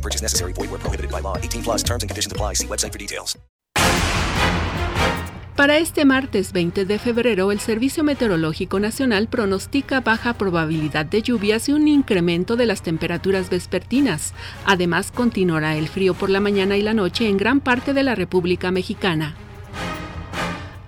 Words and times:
No 0.00 0.02
purchase 0.02 0.22
necessary. 0.22 0.54
Void 0.54 0.70
where 0.70 0.80
prohibited 0.80 1.10
by 1.10 1.20
law. 1.20 1.36
18 1.36 1.62
plus 1.62 1.82
terms 1.82 2.02
and 2.02 2.08
conditions 2.08 2.32
apply. 2.32 2.54
See 2.54 2.66
website 2.66 2.92
for 2.92 2.98
details. 2.98 3.36
Para 5.56 5.76
este 5.76 6.06
martes 6.06 6.54
20 6.54 6.86
de 6.86 6.98
febrero, 6.98 7.52
el 7.52 7.60
Servicio 7.60 8.02
Meteorológico 8.02 8.80
Nacional 8.80 9.28
pronostica 9.28 10.00
baja 10.00 10.32
probabilidad 10.32 11.04
de 11.04 11.20
lluvias 11.20 11.68
y 11.68 11.72
un 11.72 11.86
incremento 11.86 12.56
de 12.56 12.64
las 12.64 12.80
temperaturas 12.80 13.50
vespertinas. 13.50 14.32
Además, 14.64 15.12
continuará 15.12 15.76
el 15.76 15.88
frío 15.88 16.14
por 16.14 16.30
la 16.30 16.40
mañana 16.40 16.78
y 16.78 16.82
la 16.82 16.94
noche 16.94 17.28
en 17.28 17.36
gran 17.36 17.60
parte 17.60 17.92
de 17.92 18.02
la 18.02 18.14
República 18.14 18.70
Mexicana. 18.70 19.34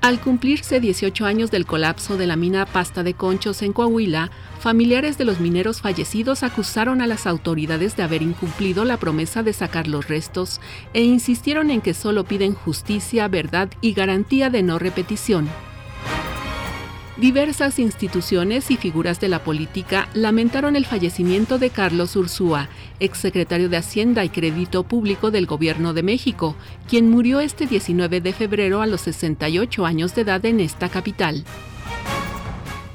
Al 0.01 0.21
cumplirse 0.21 0.81
18 0.81 1.27
años 1.27 1.51
del 1.51 1.67
colapso 1.67 2.17
de 2.17 2.27
la 2.27 2.37
mina 2.37 2.65
Pasta 2.65 3.03
de 3.03 3.13
Conchos 3.13 3.61
en 3.61 3.75
Coahuila, 3.75 4.31
familiares 4.63 5.19
de 5.19 5.25
los 5.25 5.41
mineros 5.41 5.81
fallecidos 5.81 6.45
acusaron 6.45 7.03
a 7.03 7.09
las 7.09 7.27
autoridades 7.27 7.97
de 7.97 8.05
haber 8.05 8.23
incumplido 8.23 8.85
la 8.85 8.97
promesa 8.97 9.43
de 9.43 9.53
sacar 9.53 9.89
los 9.89 10.07
restos 10.07 10.61
e 10.95 11.03
insistieron 11.03 11.71
en 11.71 11.81
que 11.81 11.95
solo 11.95 12.25
piden 12.25 12.55
justicia, 12.55 13.27
verdad 13.27 13.69
y 13.81 13.93
garantía 13.93 14.51
de 14.51 14.63
no 14.63 14.79
repetición. 14.79 15.49
Diversas 17.17 17.79
instituciones 17.79 18.71
y 18.71 18.77
figuras 18.77 19.21
de 19.21 19.29
la 19.29 19.43
política 19.43 20.09
lamentaron 20.15 20.77
el 20.77 20.87
fallecimiento 20.87 21.59
de 21.59 21.71
Carlos 21.71 22.15
Ursúa, 22.17 22.69
exsecretario 23.01 23.69
de 23.69 23.77
Hacienda 23.77 24.25
y 24.25 24.29
Crédito 24.29 24.85
Público 24.85 25.31
del 25.31 25.47
Gobierno 25.47 25.93
de 25.93 26.05
México, 26.05 26.57
quien 26.89 27.11
murió 27.11 27.41
este 27.41 27.67
19 27.67 28.21
de 28.21 28.33
febrero 28.33 28.81
a 28.81 28.87
los 28.87 29.03
68 29.03 29.85
años 29.85 30.15
de 30.15 30.23
edad 30.23 30.45
en 30.47 30.61
esta 30.61 30.89
capital. 30.89 31.45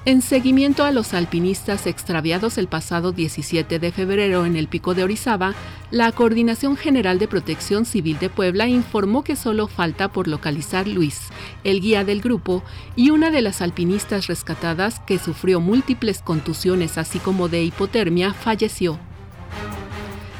En 0.07 0.21
seguimiento 0.21 0.85
a 0.85 0.93
los 0.93 1.13
alpinistas 1.13 1.85
extraviados 1.85 2.57
el 2.57 2.69
pasado 2.69 3.11
17 3.11 3.77
de 3.77 3.91
febrero 3.91 4.45
en 4.45 4.55
el 4.55 4.69
pico 4.69 4.93
de 4.93 5.03
Orizaba, 5.03 5.53
la 5.91 6.09
Coordinación 6.13 6.77
General 6.77 7.19
de 7.19 7.27
Protección 7.27 7.83
Civil 7.83 8.17
de 8.17 8.29
Puebla 8.29 8.69
informó 8.69 9.25
que 9.25 9.35
solo 9.35 9.67
falta 9.67 10.07
por 10.07 10.29
localizar 10.29 10.87
Luis, 10.87 11.27
el 11.65 11.81
guía 11.81 12.05
del 12.05 12.21
grupo, 12.21 12.63
y 12.95 13.09
una 13.09 13.31
de 13.31 13.41
las 13.41 13.61
alpinistas 13.61 14.27
rescatadas 14.27 15.01
que 15.01 15.19
sufrió 15.19 15.59
múltiples 15.59 16.21
contusiones 16.21 16.97
así 16.97 17.19
como 17.19 17.49
de 17.49 17.63
hipotermia 17.63 18.33
falleció. 18.33 18.97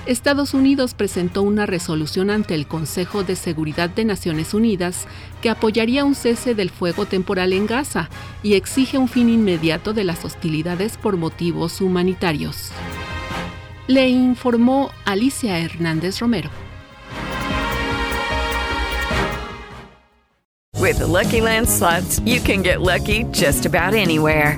Estados 0.08 0.54
Unidos 0.54 0.94
presentó 0.94 1.42
una 1.42 1.66
resolución 1.66 2.30
ante 2.30 2.56
el 2.56 2.66
Consejo 2.66 3.24
de 3.24 3.36
Seguridad 3.36 3.90
de 3.90 4.06
Naciones 4.06 4.54
Unidas 4.54 5.06
que 5.42 5.50
apoyaría 5.50 6.06
un 6.06 6.16
cese 6.16 6.56
del 6.56 6.70
fuego 6.70 7.06
temporal 7.06 7.52
en 7.52 7.68
Gaza 7.68 8.10
y 8.42 8.54
exige 8.54 8.98
un 8.98 9.10
fin 9.10 9.30
inmediato 9.30 9.92
de 9.94 10.06
las 10.06 10.24
hostilidades 10.24 10.96
por 10.96 11.18
motivos 11.18 11.82
humanitarios. 11.82 12.72
Le 13.88 14.08
informó 14.08 14.92
Alicia 15.04 15.60
Hernández 15.60 16.20
Romero. 16.20 16.50
With 20.80 21.00
the 21.00 21.08
Lucky 21.08 21.42
Land 21.42 21.68
slots, 21.68 22.22
you 22.22 22.40
can 22.40 22.64
get 22.64 22.80
lucky 22.80 23.26
just 23.34 23.66
about 23.66 23.94
anywhere. 23.94 24.58